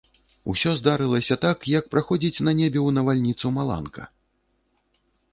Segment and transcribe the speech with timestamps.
[0.51, 4.07] Усё здарылася так, як праходзіць на небе ў навальніцу маланка.